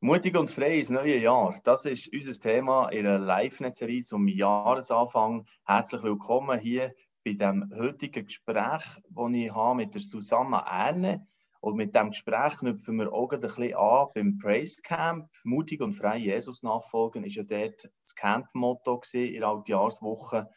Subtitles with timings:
[0.00, 1.58] Mutig und frei ins neue Jahr.
[1.64, 5.44] Das ist unser Thema in einer Live-Netzserie zum Jahresanfang.
[5.66, 11.26] Herzlich willkommen hier bei dem heutigen Gespräch, das ich habe mit der Susanna Erne.
[11.58, 15.28] Und mit diesem Gespräch knüpfen wir auch ein bisschen an beim Praise Camp.
[15.42, 20.48] Mutig und frei Jesus nachfolgen ist ja dort das Camp-Motto in der Altjahrswoche,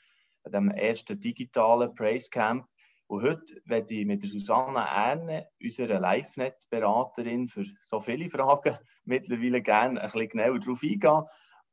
[0.46, 2.68] dem ersten digitalen Praise Camp.
[3.12, 9.62] Und heute werde ich mit der Susanne Erne, unserer LiveNet-Beraterin für so viele Fragen, mittlerweile
[9.62, 11.24] gerne ein bisschen genauer darauf eingehen.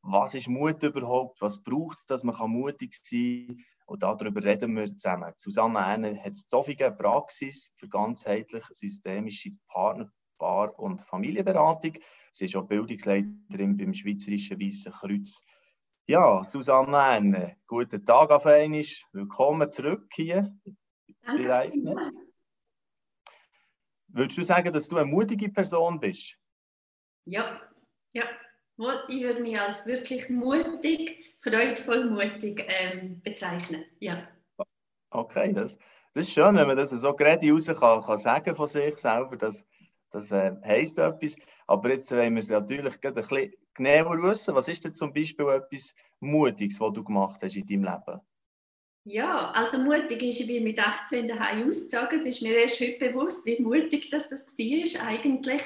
[0.02, 1.40] Was ist Mut überhaupt?
[1.40, 3.64] Was braucht es, dass man mutig sein kann?
[3.86, 5.32] Und darüber reden wir zusammen.
[5.36, 11.98] Susanne Erne hat Zofingen Praxis für ganzheitlich systemische Partner, Paar- und Familienberatung.
[12.32, 15.44] Sie ist auch Bildungsleiterin beim Schweizerischen Weißen Kreuz.
[16.08, 18.82] Ja, Susanne Erne, guten Tag auf einmal.
[19.12, 20.52] Willkommen zurück hier
[21.22, 21.70] Danke.
[21.72, 22.16] Nicht.
[24.08, 26.38] Würdest du sagen, dass du eine mutige Person bist?
[27.24, 27.60] Ja,
[28.12, 28.24] ja.
[29.08, 33.84] Ich würde mich als wirklich mutig, freudvoll mutig ähm, bezeichnen.
[33.98, 34.28] Ja.
[35.10, 35.78] Okay, das,
[36.14, 39.36] das ist schön, wenn man das so gerade raus kann, kann sagen von sich selber.
[39.36, 39.64] Das,
[40.10, 41.36] das äh, heisst etwas.
[41.66, 44.54] Aber jetzt wollen wir es natürlich ein bisschen genauer wissen.
[44.54, 48.20] Was ist denn zum Beispiel etwas Mutiges, was du gemacht hast in deinem Leben?
[49.10, 52.18] Ja, also mutig ist, ich mit 18 daheim ausgezogen.
[52.18, 55.62] Es ist mir erst heute bewusst, wie mutig das, das war eigentlich.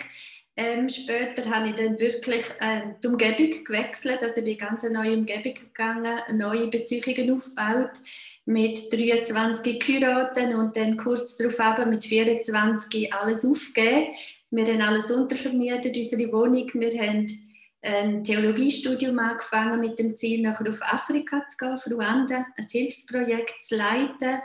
[0.56, 4.22] Ähm, später habe ich dann wirklich ähm, die Umgebung gewechselt.
[4.22, 7.98] Also ich bin ganz eine neue Umgebung gegangen, neue Beziehungen aufgebaut,
[8.44, 14.14] mit 23 geheiratet und dann kurz darauf mit 24 alles aufgegeben.
[14.52, 16.70] Wir haben alles untervermietet, unsere Wohnung.
[16.74, 17.26] Wir haben
[17.82, 23.62] ein Theologiestudium angefangen mit dem Ziel, nachher auf Afrika zu gehen, auf Ruanda, ein Hilfsprojekt
[23.62, 24.40] zu leiten.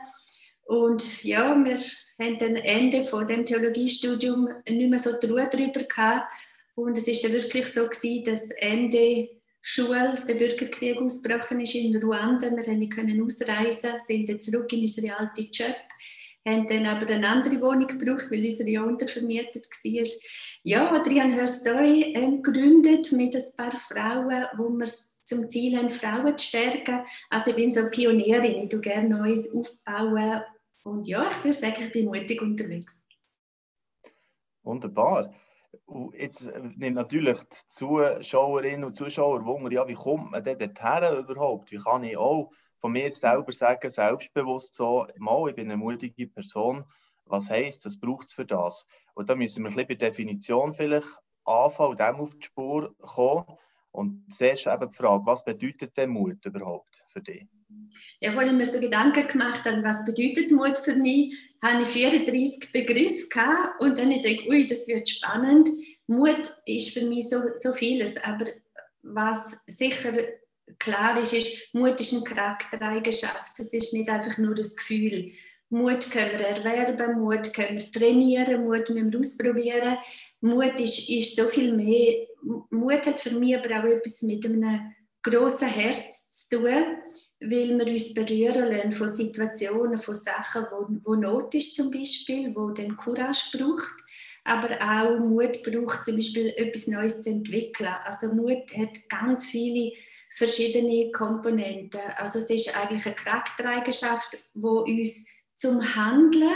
[0.65, 1.77] Und ja, wir
[2.19, 6.31] haben dann Ende von dem Theologiestudium nicht mehr so die Ruhe darüber gehabt.
[6.75, 9.29] Und es ist dann wirklich so gewesen, dass Ende
[9.61, 12.49] Schule der Bürgerkrieg ausgebrochen ist in Ruanda.
[12.51, 15.75] Wir können ausreisen, sind dann zurück in unsere alte Job,
[16.47, 20.07] haben dann aber eine andere Wohnung gebraucht, weil unsere ja untervermietet war.
[20.69, 25.89] Ja, Adrian Her Story ähm, gegründet mit ein paar Frauen, wo wir zum Ziel haben,
[25.89, 27.05] Frauen zu stärken.
[27.29, 30.41] Also ich bin so Pionierin, ich tue gerne Neues aufbauen.
[30.83, 33.07] Und ja, ich würde sagen, ich bin mutig unterwegs.
[34.63, 35.33] Wunderbar.
[35.85, 40.59] Und jetzt äh, nimmt natürlich die Zuschauerinnen und Zuschauer Wunder, ja, wie kommt man denn
[40.59, 41.71] dorthin überhaupt?
[41.71, 46.27] Wie kann ich auch von mir selber sagen, selbstbewusst so, mal, ich bin eine mutige
[46.27, 46.83] Person,
[47.29, 48.85] was heisst, was braucht es für das?
[49.13, 51.07] Und da müssen wir ein bisschen bei Definition vielleicht
[51.45, 53.45] anfangen und dem auf die Spur kommen.
[53.91, 57.47] Und zuerst eben die Frage, was bedeutet denn Mut überhaupt für dich?
[58.19, 62.71] Ja, ich mir so Gedanken gemacht habe, was bedeutet Mut für mich, habe ich 34
[62.71, 65.69] Begriffe gehabt und dann denke ich, ui, das wird spannend.
[66.05, 68.45] Mut ist für mich so, so vieles, aber
[69.01, 70.13] was sicher
[70.79, 73.57] klar ist, ist, Mut ist eine Charaktereigenschaft.
[73.57, 75.31] Das ist nicht einfach nur das Gefühl.
[75.69, 79.97] Mut können wir erwerben, Mut können wir trainieren, Mut müssen wir ausprobieren.
[80.41, 82.27] Mut ist, ist so viel mehr.
[82.69, 86.97] Mut hat für mich aber auch etwas mit einem grossen Herz zu tun,
[87.41, 92.55] weil wir uns berühren lassen von Situationen, von Sachen, wo, wo Not ist zum Beispiel,
[92.55, 93.93] wo dann Courage braucht,
[94.45, 97.93] aber auch Mut braucht zum Beispiel etwas Neues zu entwickeln.
[98.05, 99.91] Also Mut hat ganz viele
[100.31, 101.99] verschiedene Komponenten.
[102.15, 105.25] Also es ist eigentlich eine Charaktereigenschaft, die uns
[105.57, 106.55] zum Handeln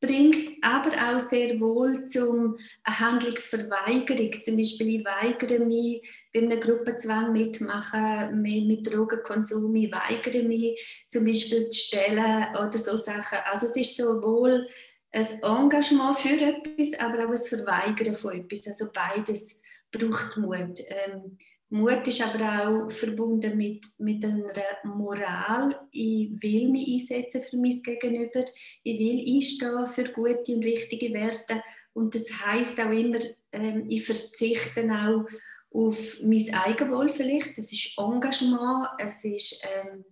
[0.00, 2.56] bringt, aber auch sehr wohl zum
[2.86, 4.32] Handlungsverweigerung.
[4.42, 6.00] Zum Beispiel, ich weigere mich,
[6.32, 12.96] bei einem Gruppenzwang mitmachen, mit Drogenkonsum, ich weigere mich, zum Beispiel zu stellen oder so
[12.96, 13.38] Sachen.
[13.52, 14.66] Also es ist sowohl
[15.12, 18.66] ein Engagement für etwas, aber auch ein Verweigern von etwas.
[18.68, 20.80] Also beides braucht Mut.
[20.88, 21.36] Ähm,
[21.72, 25.80] Mut ist aber auch verbunden mit, mit einer Moral.
[25.92, 28.44] Ich will mich einsetzen für mein Gegenüber.
[28.82, 31.62] Ich will einstehen für gute und richtige Werte.
[31.92, 33.20] Und das heißt auch immer,
[33.52, 35.26] ähm, ich verzichte auch
[35.70, 37.56] auf mein Eigenwohl vielleicht.
[37.56, 40.04] Das ist Engagement, es ist ähm,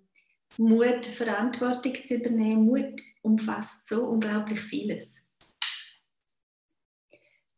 [0.58, 2.66] Mut, Verantwortung zu übernehmen.
[2.66, 5.22] Mut umfasst so unglaublich vieles.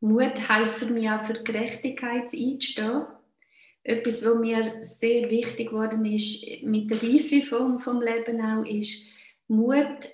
[0.01, 3.05] Mut heißt für mich auch für Gerechtigkeit einzustehen
[3.83, 9.11] etwas, was mir sehr wichtig geworden ist mit der Reife vom, vom Leben auch, ist
[9.49, 10.09] Mut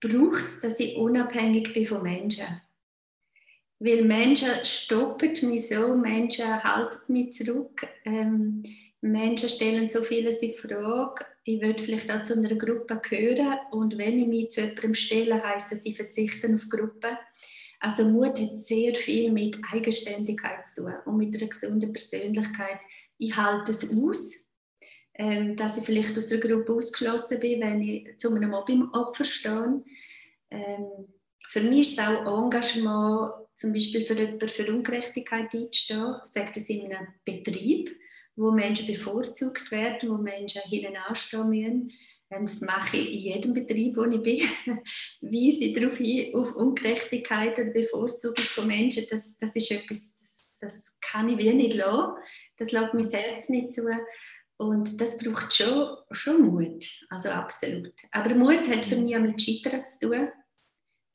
[0.00, 2.60] braucht es, dass ich unabhängig bin von Menschen.
[3.78, 8.62] Weil Menschen stoppen mich so, Menschen halten mich zurück, ähm,
[9.00, 11.24] Menschen stellen so vieles in Frage.
[11.44, 15.42] Ich würde vielleicht auch zu einer Gruppe gehören und wenn ich mich zu jemandem stelle,
[15.42, 17.18] heisst das, ich verzichte auf Gruppe.
[17.80, 22.78] Also Mut hat sehr viel mit Eigenständigkeit zu tun und mit einer gesunden Persönlichkeit.
[23.16, 24.34] Ich halte es aus,
[25.14, 29.82] ähm, dass ich vielleicht aus der Gruppe ausgeschlossen bin, wenn ich zu einem Mobbing-Opfer stehe.
[30.50, 30.86] Ähm,
[31.48, 36.68] für mich ist es auch Engagement, zum Beispiel für jemanden für Ungerechtigkeit einzustehen, sagt es
[36.68, 37.90] in einem Betrieb,
[38.36, 41.92] wo Menschen bevorzugt werden, wo Menschen hinten anstehen müssen.
[42.30, 44.38] Das mache ich in jedem Betrieb, wo ich bin.
[45.20, 49.04] Weise ich darauf hin, auf Ungerechtigkeit und Bevorzugung von Menschen.
[49.10, 52.22] Das, das ist etwas, das, das kann ich wie nicht lassen.
[52.56, 53.84] Das lässt mein Herz nicht zu.
[54.58, 57.94] Und das braucht schon, schon Mut, also absolut.
[58.12, 60.28] Aber Mut hat für mich auch mit Scheitern zu tun.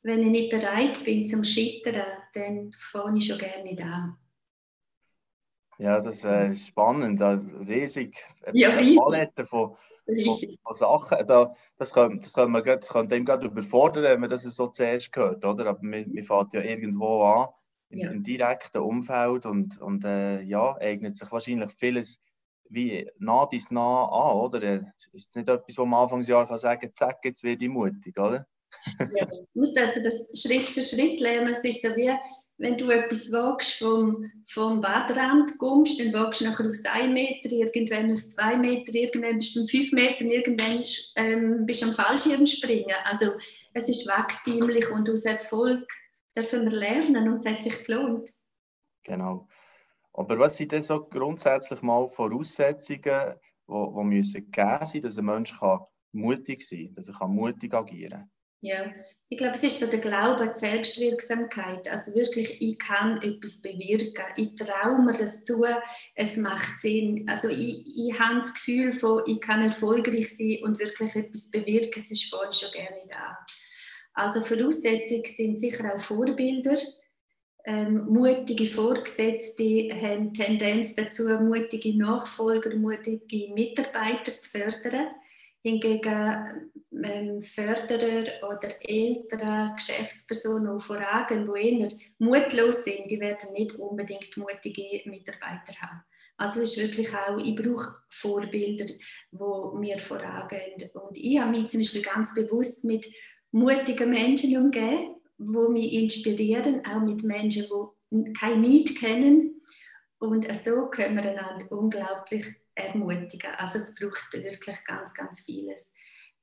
[0.02, 2.04] Wenn ich nicht bereit bin zum Scheitern,
[2.34, 4.18] dann fange ich schon gerne nicht an.
[5.78, 7.22] Ja, das ist spannend.
[7.68, 8.26] Riesig.
[8.54, 8.98] Ja, riesig.
[8.98, 9.76] Palette von,
[10.06, 11.26] von, von, Sachen.
[11.28, 14.68] Da, das, kann, das, kann man, das kann dem gerade überfordern, wenn man das so
[14.68, 15.44] zuerst hört.
[15.44, 15.68] Oder?
[15.68, 17.50] Aber man, man fängt ja irgendwo an,
[17.90, 18.10] ja.
[18.10, 22.20] im direkten Umfeld und, und äh, ja, eignet sich wahrscheinlich vieles
[22.70, 24.64] wie nah dies nah an, oder?
[24.64, 24.82] Äh,
[25.14, 28.48] ist es nicht etwas, wo man Anfangsjahr kann sagen zack, jetzt werde ich mutig, oder?
[29.00, 31.50] ja, man muss das Schritt für Schritt lernen.
[31.50, 32.14] Es ist so wie,
[32.58, 37.52] wenn du etwas wagst vom, vom Badrand kommst, dann wagst du nachher aus 1 Meter,
[37.52, 40.84] irgendwann aus 2 Meter, irgendwann bist du um 5 Meter, irgendwann
[41.18, 42.96] ähm, bist du am Fallschirm springen.
[43.04, 43.34] Also
[43.74, 45.86] es ist wachstümlich und aus Erfolg
[46.36, 48.30] dürfen wir lernen und es hat sich gelohnt.
[49.04, 49.48] Genau.
[50.14, 53.36] Aber was sind denn so grundsätzlich mal Voraussetzungen,
[53.68, 55.82] die, die müssen gegeben sein, dass ein Mensch kann
[56.14, 58.32] mutig sein kann, dass er mutig agieren kann?
[58.66, 58.92] Ja,
[59.30, 61.88] ich glaube, es ist so der Glaube an die Selbstwirksamkeit.
[61.88, 64.26] Also wirklich, ich kann etwas bewirken.
[64.38, 65.64] Ich traue mir das zu,
[66.16, 67.28] es macht Sinn.
[67.30, 72.00] Also ich, ich habe das Gefühl von, ich kann erfolgreich sein und wirklich etwas bewirken,
[72.00, 73.38] sonst fange ich schon gerne da.
[74.16, 76.78] Also Voraussetzungen sind sicher auch Vorbilder.
[77.66, 85.08] Ähm, mutige Vorgesetzte haben Tendenz dazu, mutige Nachfolger, mutige Mitarbeiter zu fördern.
[85.66, 86.72] Hingegen
[87.04, 91.90] ähm, Förderer oder ältere Geschäftspersonen, die voragen, die eher
[92.20, 96.04] mutlos sind, die werden nicht unbedingt mutige Mitarbeiter haben.
[96.38, 100.90] Also es ist wirklich auch, ich brauche Vorbilder, die mir vorangehen.
[100.94, 103.10] Und ich habe mich zum Beispiel ganz bewusst mit
[103.52, 107.66] mutigen Menschen umgeben, die mich inspirieren, auch mit Menschen,
[108.12, 109.62] die kein Need kennen.
[110.20, 113.52] Und so können wir einander unglaublich ermutigen.
[113.56, 115.94] Also es braucht wirklich ganz, ganz vieles.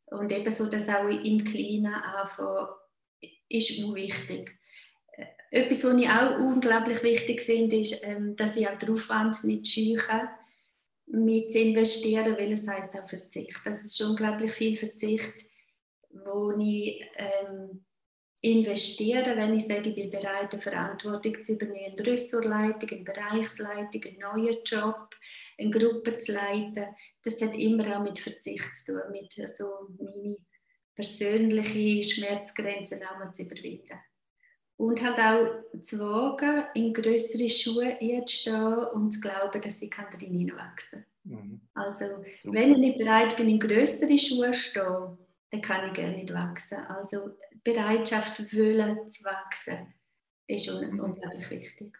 [0.06, 2.68] Und ebenso das auch im Kleinen anfangen,
[3.48, 4.58] ist wichtig.
[5.12, 9.44] Äh, etwas, was ich auch unglaublich wichtig finde, ist, ähm, dass ich auch den Aufwand
[9.44, 10.28] nicht scheue,
[11.06, 13.60] mit zu investieren, weil es heisst auch Verzicht.
[13.64, 15.34] Das ist unglaublich viel Verzicht,
[16.10, 17.84] wo ich ähm,
[18.42, 24.02] investieren, wenn ich sage, ich bin bereit, eine Verantwortung zu übernehmen, eine Ressortleitung, eine Bereichsleitung,
[24.04, 25.16] einen neuen Job,
[25.58, 26.86] eine Gruppe zu leiten.
[27.22, 29.64] Das hat immer auch mit Verzicht zu tun, mit so
[29.96, 30.36] meine
[30.94, 33.98] persönlichen Schmerzgrenzen einmal zu überwinden.
[34.76, 40.18] Und halt auch zu wagen, in größere Schuhe einzustehen und zu glauben, dass ich drin
[40.18, 41.32] hineinwachsen kann.
[41.32, 41.60] Mhm.
[41.74, 42.04] Also,
[42.42, 45.18] wenn ich nicht bereit bin, in größere Schuhe zu stehen,
[45.52, 46.78] dann kann ich gerne nicht wachsen.
[46.86, 49.94] Also Bereitschaft, Willen zu wachsen,
[50.46, 51.98] ist un unglaublich wichtig.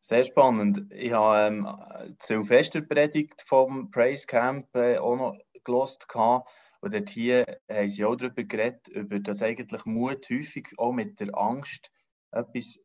[0.00, 0.86] Sehr spannend.
[0.92, 1.68] Ich habe ähm,
[2.08, 6.06] die Silvesterpredigt vom Praise Camp äh, auch noch gelost.
[6.14, 11.18] Und dort hier haben sie auch darüber geredet, über das eigentlich Mut häufig auch mit
[11.18, 11.90] der Angst
[12.30, 12.78] etwas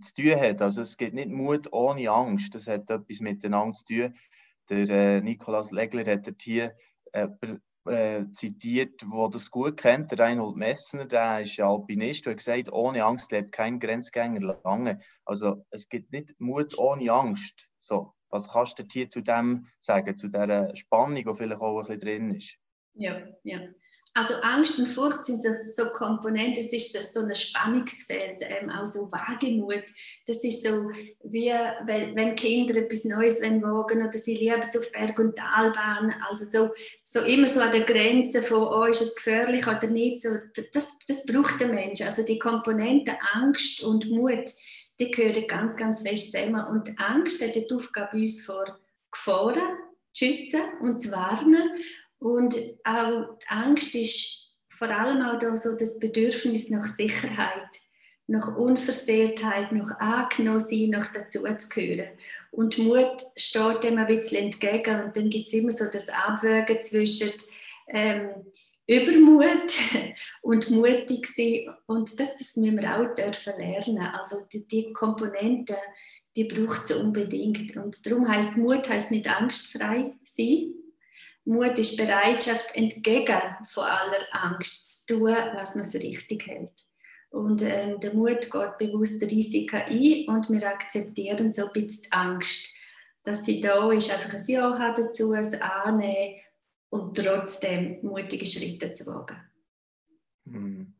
[0.00, 0.62] zu tun hat.
[0.62, 2.54] Also es gibt nicht Mut ohne Angst.
[2.54, 4.14] Das hat etwas mit der Angst zu tun.
[4.68, 6.76] Der äh, Nikolaus Legler hat dort hier
[7.10, 7.26] äh,
[7.86, 12.72] äh, zitiert, wo das gut kennt, der Reinhold Messner, der ist Alpinist, der hat gesagt,
[12.72, 15.00] ohne Angst lebt kein Grenzgänger lange.
[15.24, 17.68] Also es gibt nicht Mut ohne Angst.
[17.78, 21.86] So, was kannst du hier zu dem sagen, zu dieser Spannung, die vielleicht auch ein
[21.86, 22.58] bisschen drin ist?
[22.94, 23.60] Ja, ja.
[24.12, 28.84] Also Angst und Furcht sind so, so Komponenten, es ist so, ein Spannungsfeld, ähm, auch
[28.84, 29.84] so Wagemut.
[30.26, 30.90] Das ist so,
[31.22, 31.52] wie
[31.86, 36.12] wenn, wenn Kinder etwas Neues wagen wollen oder sie lieben es auf Berg- und Talbahn.
[36.28, 40.22] Also so, so immer so an der Grenze von, oh, ist es gefährlich oder nicht.
[40.22, 40.30] So,
[40.72, 42.00] das, das braucht der Mensch.
[42.00, 44.50] Also die Komponenten Angst und Mut,
[44.98, 46.66] die gehören ganz, ganz fest zusammen.
[46.66, 48.76] Und Angst hat die Aufgabe, uns vor
[49.12, 49.78] Gefahren
[50.12, 51.70] zu schützen und zu warnen.
[52.20, 57.68] Und auch die Angst ist vor allem auch da so das Bedürfnis nach Sicherheit,
[58.26, 62.10] nach Unversehrtheit, nach angenommen sein, nach dazuzugehören.
[62.50, 66.80] Und Mut steht dem ein bisschen entgegen und dann gibt es immer so das Abwägen
[66.82, 67.30] zwischen
[67.88, 68.30] ähm,
[68.86, 69.72] Übermut
[70.42, 71.74] und mutig sein.
[71.86, 73.98] Und das, das müssen wir auch dürfen lernen.
[73.98, 75.76] Also die, die Komponenten,
[76.36, 77.76] die braucht es unbedingt.
[77.76, 80.74] Und darum heißt Mut heißt nicht angstfrei sein.
[81.44, 86.72] Mut ist Bereitschaft, entgegen von aller Angst zu tun, was man für richtig hält.
[87.30, 92.12] Und ähm, der Mut geht bewusst Risiken ein und wir akzeptieren so ein bisschen die
[92.12, 92.68] Angst,
[93.22, 96.40] dass sie da ist, einfach ein Ja dazu, ein Annehmen
[96.88, 99.40] und trotzdem mutige Schritte zu wagen.
[100.46, 100.94] Hm.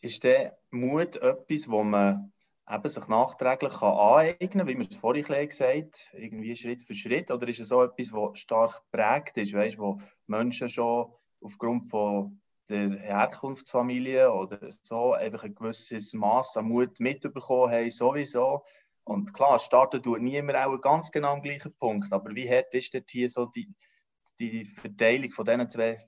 [0.00, 2.32] Ist der Mut etwas, wo man
[2.68, 6.94] eben sich nachträglich kann aneignen kann, wie man es vorhin gesagt hat, irgendwie Schritt für
[6.94, 7.30] Schritt?
[7.30, 12.40] Oder ist es so etwas, das stark prägt ist, weißt, wo Menschen schon aufgrund von
[12.68, 18.64] der Herkunftsfamilie oder so einfach ein gewisses Maß an Mut mitbekommen haben, sowieso.
[19.04, 22.92] Und klar, starten tut niemand auch ganz genau am gleichen Punkt, aber wie hart ist
[22.92, 23.72] dort hier so die,
[24.40, 25.98] die Verteilung von diesen zwei,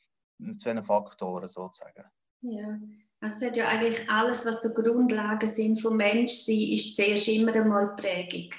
[0.58, 2.04] zwei Faktoren sozusagen?
[2.40, 2.76] Ja,
[3.20, 7.94] es hat ja eigentlich alles, was so Grundlagen sind vom Menschsein, ist zuerst immer einmal
[7.96, 8.50] Prägung.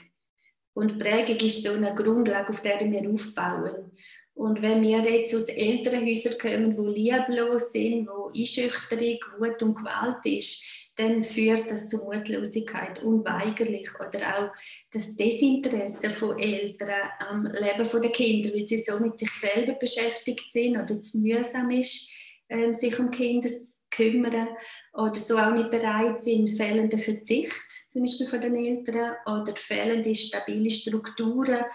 [0.73, 3.91] Und Prägung ist so eine Grundlage, auf der wir aufbauen.
[4.33, 9.75] Und wenn wir jetzt aus älteren Häusern kommen, wo lieblos sind, wo Einschüchterung, Wut und
[9.75, 10.63] Gewalt ist,
[10.95, 14.51] dann führt das zu Mutlosigkeit unweigerlich oder auch
[14.91, 20.51] das Desinteresse von Eltern am Leben der Kinder, weil sie so mit sich selber beschäftigt
[20.51, 22.09] sind oder zu mühsam ist,
[22.49, 24.49] ähm, sich um Kinder zu kümmern
[24.93, 30.13] oder so auch nicht bereit sind, fehlender Verzicht zum Beispiel von den Eltern oder fehlende
[30.13, 31.65] stabile Strukturen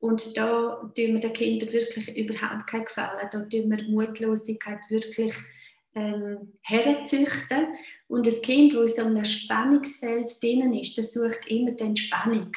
[0.00, 3.28] und da tun wir den Kindern wirklich überhaupt keinen Gefallen.
[3.32, 5.34] Da tun wir Mutlosigkeit wirklich
[5.94, 7.66] ähm, herzüchten.
[8.06, 12.52] Und das Kind, das in so einem Spannungsfeld drinnen ist, das sucht immer die Entspannung.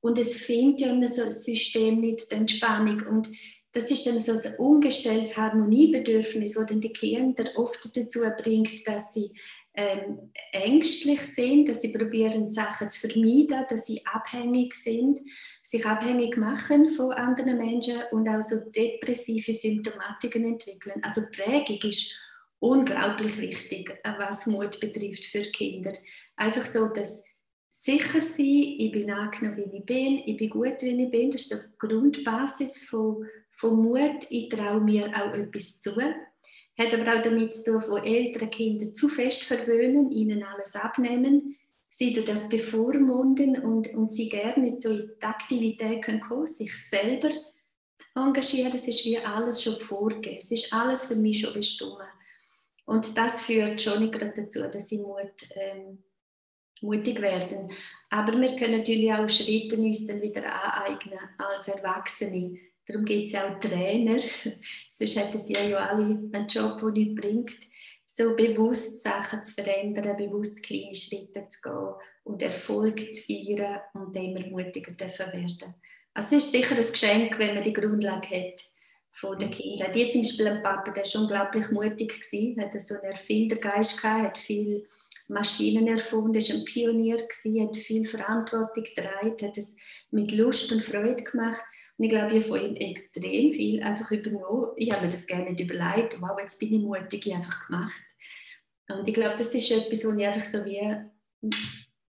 [0.00, 3.02] Und es findet ja in so einem System nicht die Entspannung.
[3.06, 3.28] Und
[3.72, 9.12] das ist dann so ein ungestelltes Harmoniebedürfnis, das dann die Kinder oft dazu bringt, dass
[9.12, 9.30] sie
[9.74, 15.20] ähm, ängstlich sind, dass sie probieren, Sachen zu vermeiden, dass sie abhängig sind,
[15.62, 21.00] sich abhängig machen von anderen Menschen und auch so depressive Symptomatiken entwickeln.
[21.02, 22.18] Also Prägung ist
[22.58, 25.92] unglaublich wichtig, was Mut betrifft für Kinder.
[26.36, 27.22] Einfach so, dass
[27.68, 31.42] sicher sein, ich bin angenommen, wie ich bin, ich bin gut, wie ich bin, das
[31.42, 33.24] ist die Grundbasis von,
[33.58, 34.26] von Mut.
[34.30, 35.94] Ich traue mir auch etwas zu
[36.78, 41.56] hat aber auch damit zu tun, wo ältere Kinder zu fest verwöhnen, ihnen alles abnehmen,
[41.88, 46.72] sie durch das bevormunden und, und sie gerne so in die Aktivität können kommen, sich
[46.72, 47.30] selber
[48.14, 48.72] engagieren.
[48.74, 50.38] Es ist wie alles schon vorgegeben.
[50.38, 51.98] Es ist alles für mich schon bestimmt.
[52.84, 56.02] Und das führt schon gerade dazu, dass sie Mut, ähm,
[56.80, 57.72] mutig werden.
[58.08, 62.56] Aber wir können natürlich auch Schritte uns dann wieder aneignen als Erwachsene
[62.88, 64.18] Darum gibt es ja auch Trainer.
[64.88, 67.58] Sonst hätten die ja alle einen Job, der nichts bringt.
[68.06, 74.16] So bewusst Sachen zu verändern, bewusst kleine Schritte zu gehen und Erfolg zu feiern und
[74.16, 75.74] immer mutiger dürfen werden.
[76.14, 78.64] Also es ist sicher ein Geschenk, wenn man die Grundlage hat
[79.12, 79.92] von den Kindern.
[79.92, 84.24] Die zum Beispiel ein Papa, der war unglaublich mutig, gewesen, hat so einen Erfindergeist gehabt,
[84.24, 84.84] hat viel
[85.28, 89.76] Maschinen erfunden, war ein Pionier, gewesen, hat viel Verantwortung getragen, hat es
[90.10, 91.62] mit Lust und Freude gemacht.
[91.96, 94.72] Und ich glaube, ich habe von ihm extrem viel einfach übernommen.
[94.76, 96.20] Ich habe mir das gerne überlegt.
[96.20, 98.06] Wow, jetzt bin ich mutig, ich einfach gemacht.
[98.88, 101.50] Und ich glaube, das ist etwas, was ich einfach so wie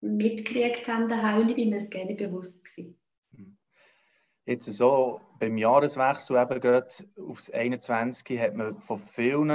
[0.00, 2.98] mitgekriegt habe daheim und mir das gerne bewusst gewesen.
[4.44, 9.50] Jetzt so beim Jahreswechsel eben gerade aufs 21 hat man von vielen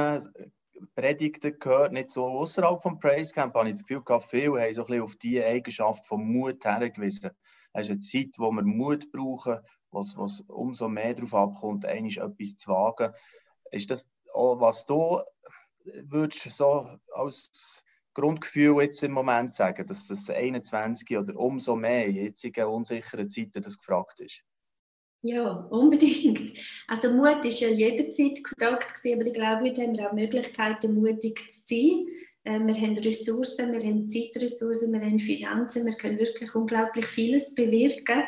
[0.96, 4.74] Predigten gehört, nicht so außerhalb vom Praise Camp, habe ich das Gefühl gehabt, viele haben
[4.74, 7.32] so ein bisschen auf diese Eigenschaft von Mut hergewiesen.
[7.74, 9.60] Es ist eine Zeit, wo wir Mut brauchen,
[9.92, 13.14] wo es umso mehr darauf abkommt, eigentlich etwas zu wagen.
[13.72, 15.22] Ist das auch, was du
[15.86, 22.16] würdest so als Grundgefühl jetzt im Moment sagen, dass das 21 oder umso mehr in
[22.16, 24.44] jetzigen unsicheren Zeiten das gefragt ist?
[25.26, 26.52] Ja, unbedingt.
[26.86, 30.96] Also Mut ist ja jederzeit gefragt gewesen, aber ich glaube, heute haben wir auch Möglichkeiten,
[30.96, 32.08] mutig zu sein.
[32.44, 37.56] Äh, wir haben Ressourcen, wir haben Zeitressourcen, wir haben Finanzen, wir können wirklich unglaublich vieles
[37.56, 38.24] bewirken.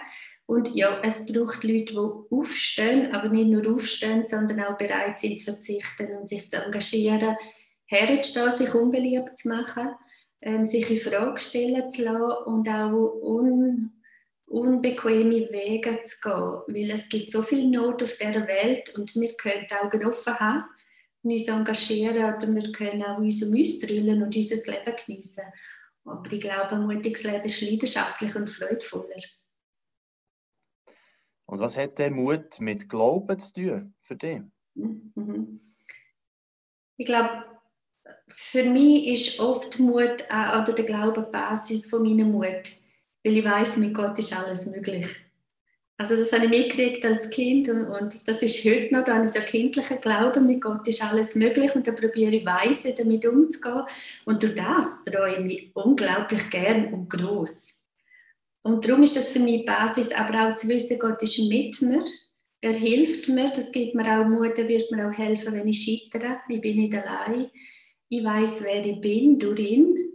[0.46, 2.00] Und ja, es braucht Leute, die
[2.34, 7.36] aufstehen, aber nicht nur aufstehen, sondern auch bereit sind zu verzichten und sich zu engagieren,
[7.88, 9.90] herzustehen, sich unbeliebt zu machen,
[10.40, 13.95] ähm, sich in Frage stellen zu lassen und auch un
[14.48, 19.34] unbequeme Wege zu gehen, weil es gibt so viel Not auf der Welt und wir
[19.36, 20.64] können die Augen offen haben,
[21.24, 25.44] uns engagieren oder wir können auch uns um uns drüllen und unser Leben geniessen.
[26.06, 29.16] Aber ich glaube, ein mutiges Leben ist leidenschaftlich und freudvoller.
[31.48, 34.42] Und was hat der Mut mit Glauben zu tun für dich?
[34.76, 35.62] Mhm.
[36.98, 37.44] Ich glaube,
[38.28, 42.72] für mich ist oft Mut oder der Glaube die Basis von meinem Mut,
[43.26, 45.08] weil ich weiß, mit Gott ist alles möglich.
[45.98, 49.24] Also das habe ich mitgekriegt als Kind und, und das ist heute noch, da habe
[49.24, 53.26] ich so kindlichen Glauben, mit Gott ist alles möglich und da probiere ich weise damit
[53.26, 53.86] umzugehen
[54.26, 57.82] und durch das träume ich unglaublich gern und groß.
[58.64, 62.04] Und darum ist das für mich Basis, aber auch zu wissen, Gott ist mit mir,
[62.60, 65.82] er hilft mir, das gibt mir auch Mut, er wird mir auch helfen, wenn ich
[65.82, 67.50] scheitere, ich bin nicht allein,
[68.10, 70.15] ich weiß, wer ich bin durch ihn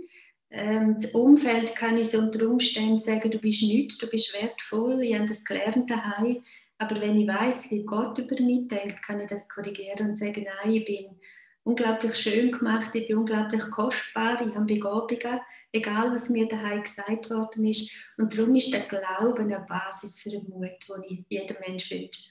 [0.51, 5.03] ähm, das Umfeld kann ich so unter Umständen sagen, du bist nichts, du bist wertvoll,
[5.03, 6.43] ich habe das gelernt daheim.
[6.79, 10.45] Aber wenn ich weiß, wie Gott über mich denkt, kann ich das korrigieren und sagen,
[10.45, 11.21] nein, ich bin
[11.63, 15.41] unglaublich schön gemacht, ich bin unglaublich kostbar, ich habe Begabungen,
[15.73, 17.93] egal was mir daheim gesagt worden ist.
[18.17, 22.31] Und darum ist der Glaube eine Basis für den Mut, den ich jedem Menschen wünsche.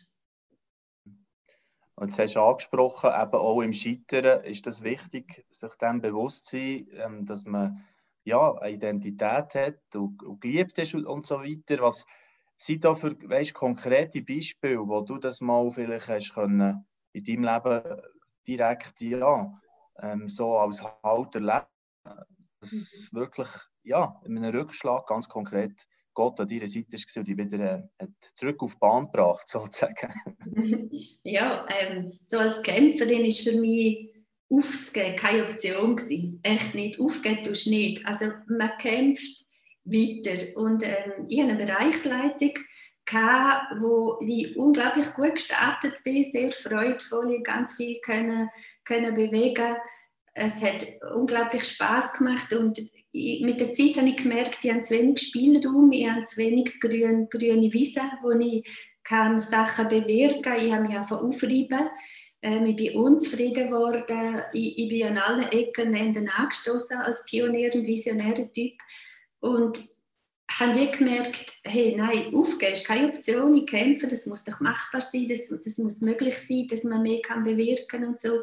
[1.95, 6.47] Und das hast du angesprochen, eben auch im Scheitern ist das wichtig, sich dem bewusst
[6.47, 7.85] zu sein, ähm, dass man
[8.29, 11.81] ja, eine Identität hat und, und geliebt ist und, und, so weiter.
[11.83, 12.05] Was
[12.57, 17.43] sind da für weißt, konkrete Beispiele, wo du das mal vielleicht hast können in deinem
[17.43, 18.01] Leben
[18.47, 19.59] direkt ja,
[20.01, 21.65] ähm, so als Halt erleben,
[22.59, 23.17] dass mhm.
[23.17, 23.49] wirklich
[23.83, 28.07] ja, in einem Rückschlag ganz konkret Gott an deiner Seite war und dich wieder äh,
[28.35, 30.13] zurück auf die Bahn gebracht, sozusagen.
[31.23, 34.18] Ja, ähm, so als Kämpferin ist für mich
[34.49, 36.39] aufzugeben keine Option gewesen.
[36.43, 36.99] Echt nicht.
[36.99, 38.05] Aufgeben tust du nicht.
[38.05, 39.45] Also man kämpft
[39.85, 40.57] weiter.
[40.57, 42.53] Und ähm, ich hatte eine Bereichsleitung,
[43.79, 48.49] wo ich unglaublich gut gestartet bin, sehr freudvoll, ganz viel können,
[48.83, 49.75] können bewegen.
[50.33, 52.79] Es hat unglaublich Spaß gemacht und
[53.11, 56.37] ich, mit der Zeit habe ich gemerkt, ich habe zu wenig Spielraum, ich habe zu
[56.37, 58.63] wenig grün, grüne Wiese, wo ich
[59.03, 60.63] kann Sachen bewirken kann.
[60.63, 61.89] Ich habe mich einfach aufreiben.
[62.41, 64.41] Ähm, ich bin unzufrieden geworden.
[64.53, 68.73] Ich, ich bin an allen Ecken Enden angestoßen als Pionier und visionärer Typ.
[69.39, 69.79] Und
[70.51, 74.99] habe wie gemerkt, hey, nein, aufgeben ist keine Option, ich kämpfe, das muss doch machbar
[74.99, 78.41] sein, das, das muss möglich sein, dass man mehr kann bewirken und so.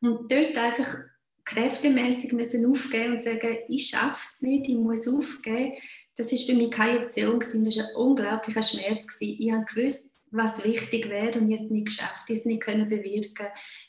[0.00, 0.98] Und dort einfach
[1.44, 5.74] kräftemäßig müssen aufgeben und sagen, ich schaffe es nicht, ich muss aufgeben.
[6.16, 7.38] Das ist für mich keine Option.
[7.38, 9.16] Das war ein unglaublicher Schmerz.
[9.20, 13.46] Ich habe gewusst, was wichtig wäre und jetzt nicht geschafft, es nicht können bewirken.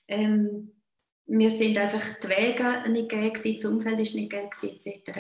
[0.08, 0.72] Ähm,
[1.28, 5.20] wir sind einfach die Wege nicht gegeben, das Umfeld ist nicht gegeben, etc.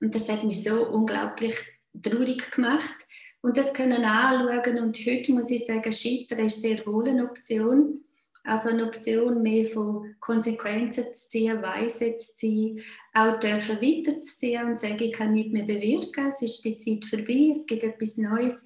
[0.00, 1.54] Und das hat mich so unglaublich
[2.02, 3.06] traurig gemacht.
[3.40, 8.00] Und das können anschauen und heute muss ich sagen, Scheitern ist sehr wohl eine Option.
[8.42, 12.80] Also eine Option mehr von Konsequenzen zu ziehen, Weise zu ziehen,
[13.14, 17.52] auch dürfen weiterzuziehen und sagen, ich kann nicht mehr bewirken, es ist die Zeit vorbei,
[17.54, 18.62] es gibt etwas Neues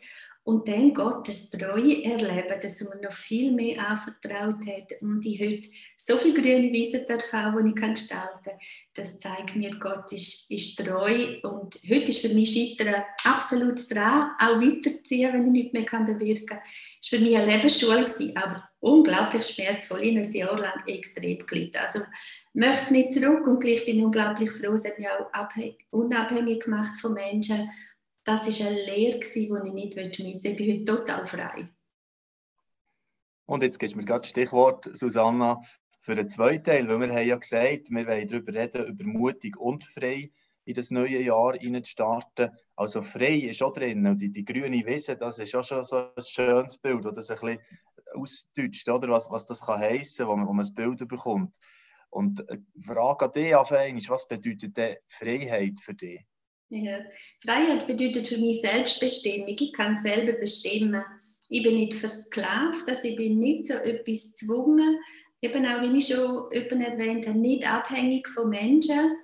[0.48, 5.38] und dann Gottes Treue erleben, dass er mir noch viel mehr anvertraut hat und ich
[5.38, 8.58] heute so viel grüne Wiese darf haben, die ich gestalten kann,
[8.94, 11.36] das zeigt mir, Gott ist, ist treu.
[11.42, 16.06] Und heute ist für mich Scheitern absolut dran, auch weiterziehen, wenn ich nichts mehr kann
[16.06, 16.60] bewirken kann.
[16.98, 21.44] Es war für mich eine Lebensschule, gewesen, aber unglaublich schmerzvoll, in ein Jahr lang extrem
[21.44, 21.76] gelitten.
[21.76, 22.00] Also
[22.54, 25.28] möchte nicht zurück und gleich bin ich unglaublich froh, es hat mich auch
[25.90, 27.68] unabhängig gemacht von Menschen,
[28.28, 30.48] das war eine Lehre, die ich nicht missen möchte.
[30.48, 31.68] Ich bin heute total frei.
[33.46, 35.62] Und jetzt gibst du mir gerade das Stichwort, Susanna,
[36.00, 39.56] für den zweiten Teil, weil wir haben ja gesagt, wir wollen darüber reden, über mutig
[39.56, 40.30] und frei
[40.66, 42.50] in das neue Jahr starten.
[42.76, 45.96] Also frei ist auch drin und die, die grüne Wiese, das ist auch schon so
[45.96, 47.58] ein schönes Bild, das ein bisschen
[48.14, 49.08] ausdeutscht, oder?
[49.08, 51.54] Was, was das kann heissen, man, wo man ein Bild bekommt.
[52.10, 56.20] Und die äh, Frage an dich, was bedeutet denn Freiheit für dich?
[56.70, 56.98] Ja.
[57.40, 59.48] Freiheit bedeutet für mich Selbstbestimmung.
[59.48, 61.02] Ich kann selber bestimmen.
[61.48, 64.98] Ich bin nicht versklavt, also ich bin nicht so etwas gezwungen.
[65.40, 69.16] Eben auch, wie ich schon erwähnt habe, nicht abhängig von Menschen.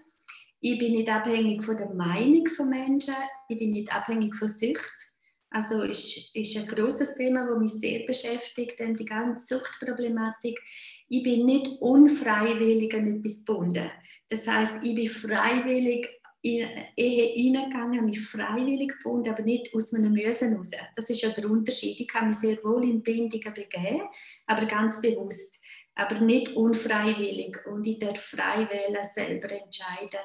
[0.61, 3.15] Ich bin nicht abhängig von der Meinung von Menschen.
[3.49, 5.13] Ich bin nicht abhängig von Sucht.
[5.51, 10.59] Also ist, ist ein großes Thema, das mich sehr beschäftigt, die ganze Suchtproblematik.
[11.09, 13.91] Ich bin nicht unfreiwillig an etwas gebunden.
[14.31, 16.09] Das heißt, ich bin freiwillig
[16.45, 20.71] in Ehe hineingegangen, mich freiwillig gebunden, aber nicht aus meinem Müssen heraus.
[20.95, 21.99] Das ist ja der Unterschied.
[21.99, 24.03] Ich kann mich sehr wohl in Bindungen begeben,
[24.47, 25.59] aber ganz bewusst,
[25.95, 27.65] aber nicht unfreiwillig.
[27.67, 30.21] Und ich darf frei wählen, selber entscheiden.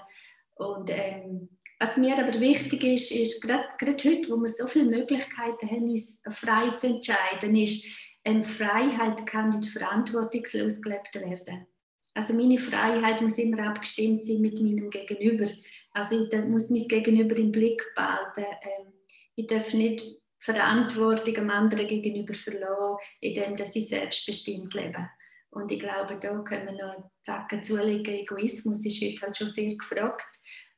[0.56, 5.72] Und ähm, was mir aber wichtig ist, ist gerade heute, wo wir so viele Möglichkeiten
[5.72, 7.86] haben, uns frei zu entscheiden, ist,
[8.26, 11.66] ähm, Freiheit kann nicht verantwortungslos gelebt werden.
[12.14, 15.50] Also meine Freiheit muss immer abgestimmt sein mit meinem Gegenüber.
[15.92, 18.46] Also ich muss mein Gegenüber im Blick behalten.
[18.62, 18.94] Ähm,
[19.36, 20.06] ich darf nicht
[20.38, 25.10] Verantwortung am anderen gegenüber verlassen, indem dass ich selbstbestimmt lebe.
[25.52, 28.16] Und ich glaube, da können wir noch Zacken zulegen.
[28.16, 30.28] Egoismus ist heute halt schon sehr gefragt.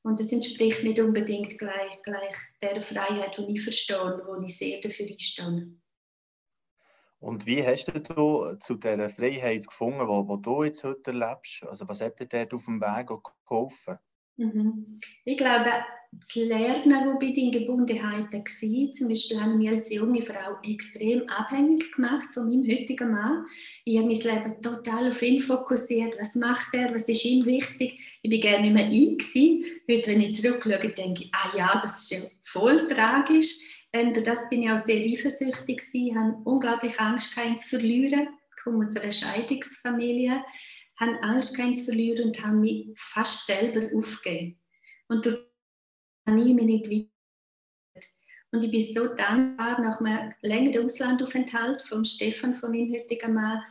[0.04, 4.80] Und das entspricht nicht unbedingt gleich, gleich der Freiheit, die ich verstehe wo ich sehr
[4.80, 5.81] dafür einstehe.
[7.22, 11.64] Und wie hast du zu dieser Freiheit gefunden, wo, wo du jetzt heute erlebst?
[11.68, 13.10] Also was hat dir dort auf dem Weg
[13.48, 14.00] geholfen?
[14.38, 14.88] Mhm.
[15.24, 15.72] Ich glaube,
[16.14, 20.58] das Lernen, wo bei den Gebundenheiten war, zum Beispiel habe ich mich als junge Frau
[20.68, 23.46] extrem abhängig gemacht von meinem heutigen Mann.
[23.86, 26.18] Ich habe mein Leben total auf ihn fokussiert.
[26.20, 26.92] Was macht er?
[26.94, 28.20] Was ist ihm wichtig?
[28.24, 29.18] Ich war gerne nicht mehr ein.
[29.18, 29.64] Gewesen.
[29.90, 33.71] Heute, wenn ich zurückschaue, denke ich, ah ja, das ist ja voll tragisch.
[33.94, 38.30] Ähm, durch das bin ich auch sehr eifersüchtig gewesen, habe unglaublich Angst, ihn zu verlieren.
[38.56, 40.44] Ich komme aus einer Scheidungsfamilie
[41.02, 44.60] haben Angst, keinen zu verlieren und haben mich fast selber aufgegeben.
[45.10, 45.40] Und durch
[46.28, 47.08] habe ich mich nicht weiter.
[48.54, 53.64] Und ich bin so dankbar, nach einem längeren Auslandaufenthalt von Stefan, von meinem heutigen Mann,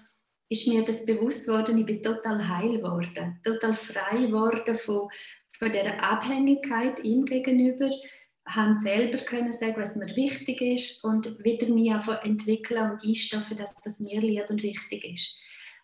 [0.49, 5.09] ist mir das bewusst worden, ich bin total heil geworden, total frei geworden von,
[5.57, 7.89] von dieser Abhängigkeit ihm gegenüber,
[8.55, 11.91] haben selber können sagen, was mir wichtig ist und wieder mich
[12.23, 15.37] entwickeln und einstehen, dass das mir lieb und wichtig ist.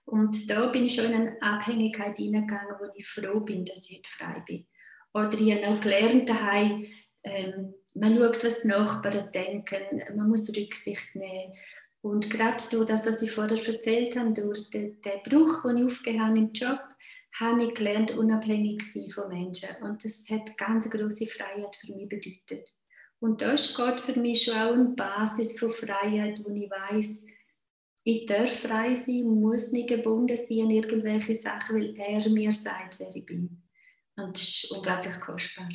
[0.05, 3.99] Und da bin ich schon in eine Abhängigkeit hineingegangen, wo ich froh bin, dass ich
[3.99, 4.67] heute frei bin.
[5.13, 6.87] Oder ich habe auch gelernt daheim,
[7.25, 11.55] ähm, man schaut, was die Nachbarn denken, man muss Rücksicht nehmen.
[12.03, 15.85] Und gerade durch das, was ich vorher erzählt habe, durch den, den Bruch, den ich
[15.85, 16.81] aufgegeben habe im Job,
[17.41, 19.69] habe ich gelernt, unabhängig zu sein von Menschen.
[19.83, 22.75] Und das hat ganz große Freiheit für mich bedeutet.
[23.19, 27.25] Und da ist Gott für mich schon auch eine Basis von Freiheit, wo ich weiß,
[28.05, 32.99] ich darf frei sein, muss nicht gebunden sein an irgendwelche Sachen, weil er mir sagt,
[33.01, 33.63] wer ich bin.
[34.17, 35.69] Und das ist unglaublich kostbar.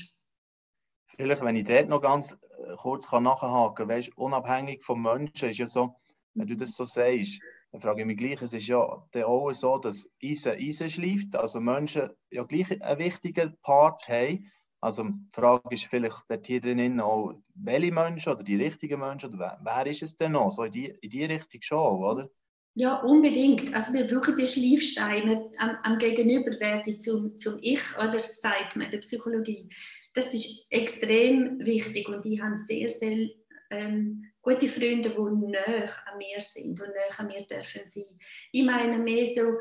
[1.18, 5.58] Vielleicht, wenn ich dort noch ganz äh, kurz nachhaken kann, weißt, unabhängig vom Menschen ist
[5.58, 5.96] ja so,
[6.34, 9.78] wenn du das so sagst, dann frage ich mich gleich, es ist ja auch so,
[9.78, 15.70] dass Eisen Eisen schleift, also Menschen ja gleich einen wichtigen Part haben, also die Frage
[15.70, 19.88] ist vielleicht dort hier drinnen auch, welche Menschen oder die richtigen Menschen, oder wer, wer
[19.88, 20.52] ist es denn noch?
[20.52, 22.30] So in die, in die Richtung schon, oder?
[22.74, 23.74] Ja, unbedingt.
[23.76, 28.86] Also wir brauchen die Schleifsteine am, am Gegenüber werden zum, zum Ich, oder sagt man
[28.86, 29.70] in der Psychologie.
[30.14, 33.30] Das ist extrem wichtig und ich habe sehr, sehr
[33.70, 38.18] ähm, gute Freunde, die näher an mir sind und näher an mir dürfen sein.
[38.52, 39.58] Ich meine mehr so,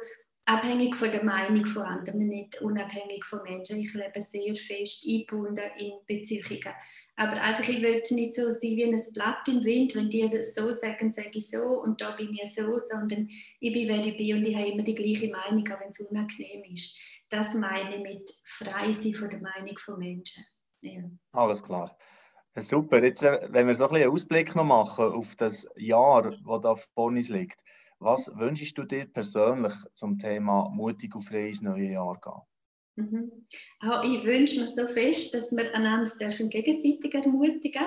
[0.47, 3.79] abhängig von der Meinung von anderen, nicht unabhängig von Menschen.
[3.79, 6.75] Ich lebe sehr fest eingebunden in Beziehungen.
[7.16, 10.55] Aber einfach, ich will nicht so sein wie ein Blatt im Wind, wenn die das
[10.55, 13.29] so sagen, sage ich so und da bin ich so, sondern
[13.61, 16.01] ich bin, wer ich bin und ich habe immer die gleiche Meinung, auch wenn es
[16.01, 16.99] unangenehm ist.
[17.29, 20.45] Das meine ich mit frei sein von der Meinung von Menschen.
[20.81, 21.03] Ja.
[21.33, 21.97] Alles klar.
[22.57, 23.03] Super.
[23.03, 26.77] Jetzt, äh, wenn wir so ein einen Ausblick noch machen auf das Jahr, das da
[26.95, 27.61] vor uns liegt.
[28.01, 32.43] Was wünschst du dir persönlich zum Thema mutig auf frei ins neue Jahr gehen?
[32.97, 33.33] Mhm.
[33.81, 37.87] Auch ich wünsche mir so fest, dass wir einander dürfen gegenseitig ermutigen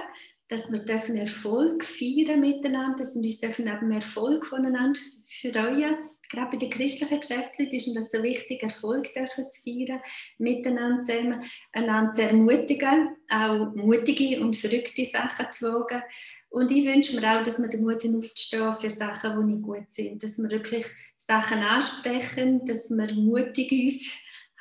[0.53, 4.99] dass wir dürfen Erfolg feiern miteinander, dass wir uns dürfen eben Erfolg voneinander
[5.41, 5.97] freuen.
[6.29, 9.99] Gerade bei den christlichen Geschäftsleuten ist das so wichtig, Erfolg dürfen zu feiern,
[10.37, 16.03] miteinander zusammen, einander zu ermutigen, auch mutige und verrückte Sachen zu wagen
[16.49, 19.63] und ich wünsche mir auch, dass wir den Mut haben, aufzustehen für Sachen, die nicht
[19.63, 20.21] gut sind.
[20.21, 20.85] Dass wir wirklich
[21.17, 24.11] Sachen ansprechen, dass wir mutig uns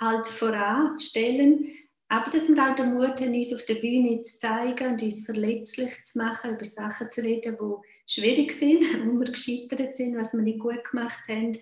[0.00, 1.66] halt voranstellen.
[2.12, 5.25] Aber dass wir auch den Mut haben, uns auf der Bühne zu zeigen und uns
[5.25, 10.35] verletzlich zu machen, über Sachen zu reden, die schwierig sind, wo wir gescheitert sind, was
[10.35, 11.57] wir nicht gut gemacht haben.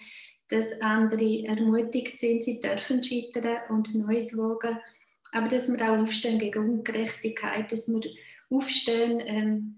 [0.48, 4.76] Dass andere ermutigt sind, sie dürfen scheitern und Neues wagen.
[5.30, 8.00] Aber dass wir auch aufstehen gegen Ungerechtigkeit, dass wir
[8.50, 9.76] aufstehen, ähm,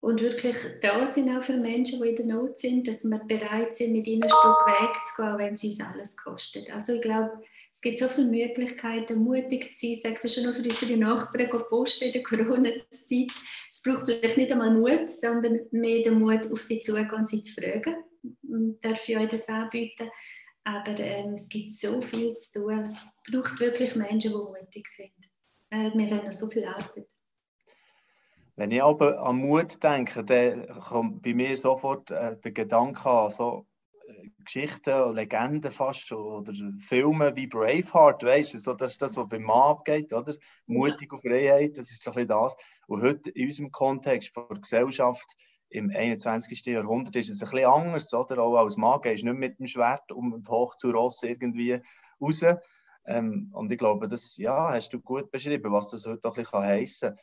[0.00, 3.74] und wirklich da sind auch für Menschen, die in der Not sind, dass wir bereit
[3.74, 6.72] sind, mit ihnen ein Stück Weg zu gehen, wenn es uns alles kostet.
[6.72, 7.42] Also ich glaube,
[7.78, 9.94] es gibt so viele Möglichkeiten, mutig zu sein.
[10.02, 13.30] Sage das schon noch für unsere Nachbarn, die posten in der Corona-Zeit.
[13.70, 17.40] Es braucht vielleicht nicht einmal Mut, sondern mehr den Mut, auf sie zugehen und sie
[17.40, 17.94] zu fragen.
[18.80, 20.10] Darf ich euch das anbieten.
[20.64, 22.80] Aber ähm, es gibt so viel zu tun.
[22.80, 25.30] Es braucht wirklich Menschen, die mutig sind.
[25.70, 27.12] Äh, wir haben noch so viel Arbeit.
[28.56, 33.30] Wenn ich aber an Mut denke, dann kommt bei mir sofort äh, der Gedanke an,
[33.30, 33.67] so
[34.44, 39.42] Geschichten, Legenden fast oder Filme wie Braveheart, weißt du, so, das ist das, was beim
[39.42, 40.34] Mann abgeht, oder?
[40.66, 42.56] Mutig auf Freiheit, das ist so ein bisschen das.
[42.86, 45.36] Und heute in unserem Kontext von der Gesellschaft
[45.70, 46.64] im 21.
[46.66, 48.42] Jahrhundert ist es ein bisschen anders, oder?
[48.42, 51.80] Auch als Mann gehst du nicht mit dem Schwert um und hoch zu Ross irgendwie
[52.20, 52.44] raus.
[53.04, 56.44] Ähm, und ich glaube, das ja, hast du gut beschrieben, was das heute auch ein
[56.44, 57.18] bisschen heissen kann.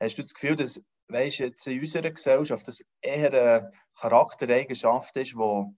[0.00, 5.32] Hast du das Gefühl, dass weißt, jetzt in unserer Gesellschaft das eher eine Charaktereigenschaft ist,
[5.32, 5.74] die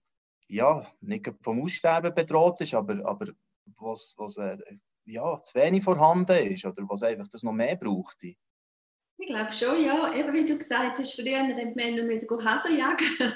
[0.48, 3.32] ja, nicht vom Aussterben bedroht ist, aber, aber
[3.78, 4.56] was, was äh,
[5.04, 8.22] ja, zu wenig vorhanden ist oder was einfach das noch mehr braucht.
[8.22, 10.12] Ich glaube schon, ja.
[10.14, 13.06] Eben wie du gesagt hast, früher haben Männer müssen Hasen jagen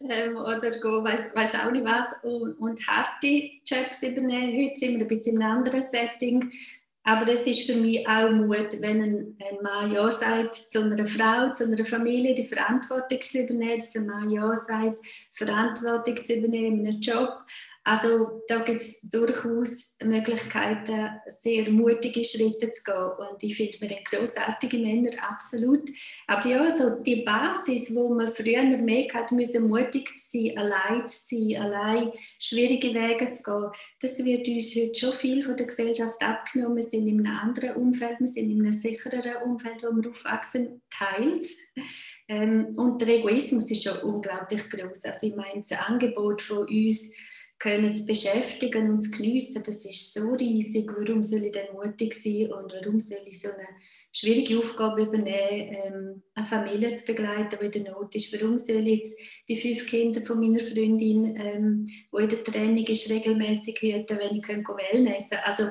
[0.00, 4.56] ähm, oder weiß, weiß auch nicht was und, und harte Jobs übernehmen.
[4.56, 6.50] Heute sind wir ein bisschen in einem anderen Setting.
[7.06, 11.04] Aber es ist für mich auch Mut, wenn ein, ein Mann Ja sagt zu einer
[11.04, 15.00] Frau, zu einer Familie, die Verantwortung zu übernehmen, dass ein Mann Ja sagt,
[15.32, 17.44] Verantwortung zu übernehmen in einem Job.
[17.86, 23.10] Also da gibt es durchaus Möglichkeiten, sehr mutige Schritte zu gehen.
[23.18, 25.90] Und ich finde, wir haben grossartige Männer, absolut.
[26.26, 31.20] Aber ja, so die Basis, wo man früher mehr hatte, müssen mutig sein, allein zu
[31.26, 33.70] sein, allein schwierige Wege zu gehen,
[34.00, 36.76] das wird uns heute schon viel von der Gesellschaft abgenommen.
[36.76, 40.80] Wir sind in einem anderen Umfeld, wir sind in einem sichereren Umfeld, wo wir aufwachsen,
[40.88, 41.54] teils.
[42.28, 45.04] Ähm, und der Egoismus ist schon unglaublich groß.
[45.04, 47.10] Also ich meine, das Angebot von uns,
[47.58, 50.90] können zu beschäftigen und zu geniessen, das ist so riesig.
[50.96, 53.66] Warum soll ich denn mutig sein und warum soll ich so eine
[54.12, 58.32] schwierige Aufgabe übernehmen, ähm, eine Familie zu begleiten, die in der Not ist?
[58.32, 62.86] Warum soll ich jetzt die fünf Kinder von meiner Freundin, ähm, die in der Training
[62.86, 65.68] ist, regelmäßig hüten, wenn ich Wellnessen Also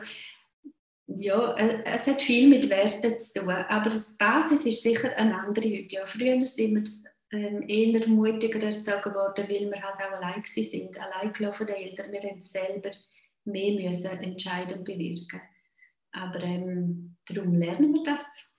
[1.08, 5.40] ja, äh, es hat viel mit Werten zu tun, aber die Basis ist sicher eine
[5.40, 5.96] andere heute.
[5.96, 7.03] Ja, früher sind wir
[7.34, 12.12] ähm, eher mutiger erzogen worden, weil wir halt auch allein sind, allein von den Eltern.
[12.12, 12.92] Wir haben selber
[13.46, 15.42] mehr müssen entscheiden und bewirken.
[16.12, 18.50] Aber ähm, darum lernen wir das.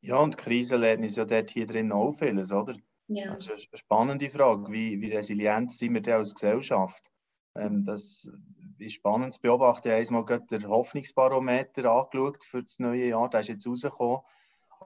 [0.00, 2.76] Ja, und Krise lernen ist ja dort hier drin auch vieles, oder?
[3.08, 3.34] Ja.
[3.34, 4.70] Das ist eine spannende Frage.
[4.70, 7.10] Wie, wie resilient sind wir denn als Gesellschaft?
[7.54, 8.30] Ähm, das
[8.78, 9.88] ist spannend zu beobachten.
[9.88, 13.28] Ich habe einmal den Hoffnungsbarometer angeschaut für das neue Jahr.
[13.30, 14.20] Der ist jetzt rausgekommen.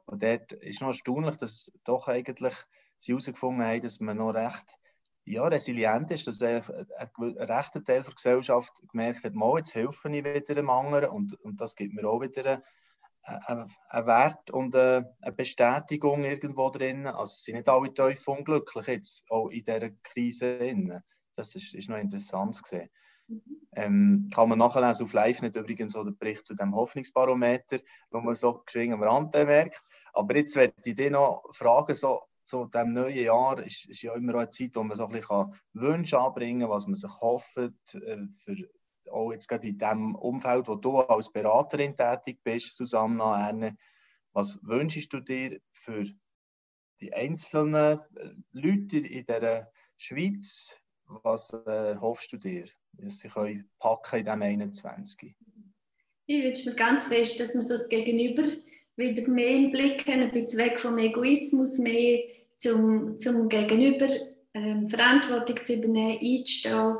[0.06, 2.54] Und dort ist noch erstaunlich, dass doch eigentlich
[2.98, 4.78] sie herausgefunden haben, dass man noch recht
[5.24, 6.62] ja, resilient ist, dass ein,
[6.96, 11.34] ein rechter Teil der Gesellschaft gemerkt hat, mal, jetzt helfe ich wieder einem anderen und,
[11.40, 12.62] und das gibt mir auch wieder
[13.22, 17.06] einen, einen Wert und eine, eine Bestätigung irgendwo drin.
[17.06, 20.58] Also sind nicht alle tief unglücklich jetzt, auch in dieser Krise.
[20.58, 21.00] Drin.
[21.34, 22.90] Das ist, ist noch interessant zu sehen.
[23.28, 23.42] Mhm.
[23.76, 27.78] Ähm, kann man nachlesen auf Live nicht übrigens so den Bericht zu dem Hoffnungsbarometer,
[28.10, 29.82] wo man so geschwingen am Rand bemerkt.
[30.14, 34.14] Aber jetzt werde ich dich noch fragen, so, so dem neuen Jahr ist, ist ja
[34.14, 37.10] immer auch eine Zeit, wo man so ein bisschen Wünsche anbringen kann, was man sich
[37.20, 37.56] hofft,
[37.94, 38.56] äh, für,
[39.10, 43.76] auch jetzt gerade in dem Umfeld, wo du als Beraterin tätig bist, Susanna Erne,
[44.32, 46.04] was wünschst du dir für
[47.00, 50.76] die einzelnen äh, Leute in dieser Schweiz?
[51.06, 55.34] Was äh, hoffst du dir, dass sie können packen in diesem 21?
[56.26, 58.42] Ich wünsche mir ganz fest, dass man so das Gegenüber
[58.98, 62.20] wieder mehr im Blick haben, ein bisschen weg vom Egoismus, mehr
[62.58, 64.08] zum, zum Gegenüber
[64.54, 66.96] ähm, Verantwortung zu übernehmen, einzustehen,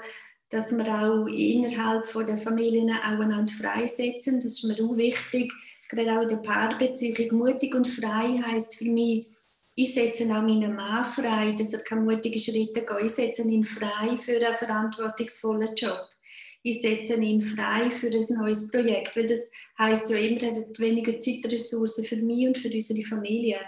[0.51, 4.41] dass wir auch innerhalb von der Familien einander freisetzen.
[4.41, 5.53] Das ist mir auch wichtig,
[5.89, 7.37] gerade auch in der Paarbeziehung.
[7.37, 9.27] Mutig und frei heißt für mich,
[9.75, 13.05] ich setze auch meinen Mann frei, dass er keine mutigen Schritte geht.
[13.05, 16.09] Ich setze ihn frei für einen verantwortungsvollen Job.
[16.63, 20.79] Ich setze ihn frei für ein neues Projekt, weil das heißt ja immer, er hat
[20.79, 23.61] weniger Zeitressourcen für mich und für unsere Familie.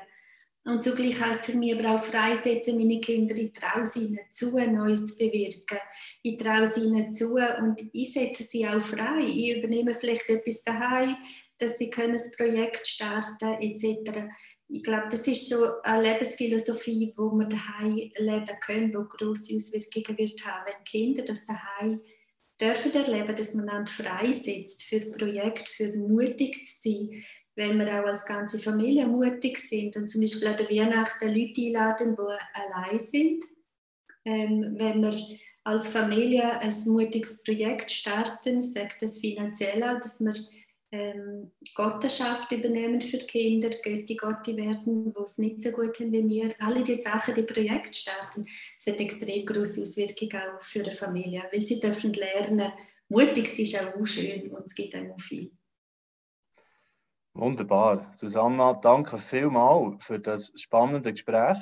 [0.67, 4.51] Und zugleich heißt für mich aber auch freisetzen, meine Kinder, ich traue es ihnen zu,
[4.51, 5.79] Neues zu bewirken.
[6.23, 9.25] Ich traue es ihnen zu und ich setze sie auch frei.
[9.25, 11.17] Ich übernehme vielleicht etwas daheim,
[11.59, 14.29] dass sie können ein Projekt starten etc.
[14.69, 20.19] Ich glaube, das ist so eine Lebensphilosophie, wo wir daheim leben können, wo große Auswirkungen
[20.19, 22.03] wird haben, wenn Kinder das daheim
[22.61, 27.23] dürfen erleben, dass man einander freisetzt für Projekte, für mutig zu sein,
[27.57, 31.61] wenn wir auch als ganze Familie mutig sind und zum Beispiel an der Weihnachten Leute
[31.61, 33.45] einladen, die allein sind.
[34.25, 35.15] Ähm, wenn wir
[35.65, 40.35] als Familie ein mutiges Projekt starten, sagt das finanziell auch, dass wir
[40.93, 46.29] ähm, Gotteschaft übernehmen für Kinder, Götti Gotti werden, wo es nicht so gut haben wie
[46.29, 46.55] wir.
[46.59, 51.45] Alle die Sachen, die Projekt starten, das hat extrem große Auswirkungen auch für eine Familie,
[51.53, 52.73] weil sie dürfen lernen,
[53.09, 55.51] mutig ist auch schön und es gibt auch viel.
[57.35, 58.13] Wunderbar.
[58.19, 61.59] Susanna, danke vielmals für das spannende Gespräch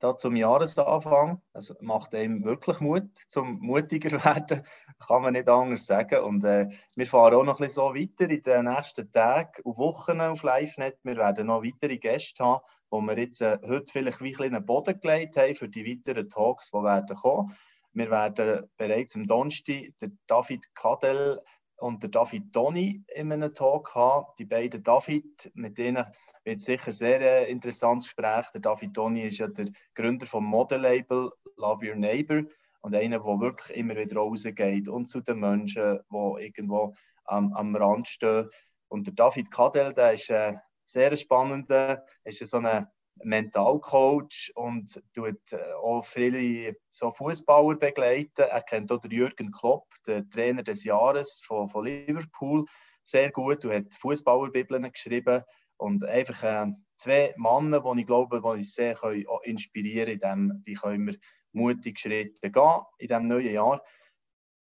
[0.00, 1.40] da zum Jahresanfang.
[1.52, 4.64] Es macht einem wirklich Mut, zum mutiger werden,
[5.06, 6.24] kann man nicht anders sagen.
[6.24, 9.76] Und äh, wir fahren auch noch ein bisschen so weiter in den nächsten Tagen und
[9.76, 10.98] Wochen auf LiveNet.
[11.02, 14.98] Wir werden noch weitere Gäste haben, wo wir jetzt äh, heute vielleicht ein einen Boden
[15.00, 17.54] gelegt haben für die weiteren Talks, die werden kommen.
[17.92, 21.40] Wir werden bereits am Donnerstag den David Kadel
[21.80, 24.26] und der David Toni in einem Talk haben.
[24.38, 26.04] Die beiden David, mit denen
[26.44, 28.48] wird sicher sehr äh, interessantes Gespräch.
[28.52, 32.42] Der David Toni ist ja der Gründer vom Modelabel Love Your Neighbor,
[32.82, 37.76] und einer, der wirklich immer wieder rausgeht und zu den Menschen, die irgendwo am, am
[37.76, 38.48] Rand stehen.
[38.88, 42.86] Und der David Kadel, der ist ein sehr spannender, ist so ein
[43.22, 48.46] Mentalcoach und tut äh, auch viele so Fußballer begleiten.
[48.48, 52.64] Er kennt auch Jürgen Klopp, den Trainer des Jahres von, von Liverpool,
[53.04, 55.42] sehr gut und hat Fußballerbibeln geschrieben.
[55.76, 60.74] Und einfach äh, zwei Männer, die ich glaube, die uns sehr können inspirieren können, wie
[60.74, 61.16] können wir
[61.52, 63.82] mutig Schritte gehen in diesem neuen Jahr.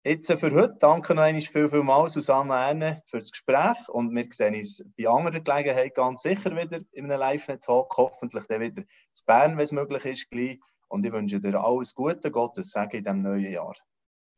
[0.09, 4.17] Jetzt für heute danke noch einmal viel, viel mal Susanne Erne für das Gespräch und
[4.17, 8.85] wir sehen uns bei anderen Gelegenheiten ganz sicher wieder in einem Live-Talk, hoffentlich dann wieder
[9.13, 10.61] zu Bern, wenn es möglich ist, gleich.
[10.89, 13.77] Und ich wünsche dir alles Gute, Gottes Segen in diesem neuen Jahr.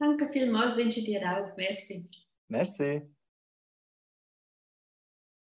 [0.00, 1.56] Danke vielmals, wünsche dir auch.
[1.56, 2.10] Merci.
[2.48, 3.02] Merci.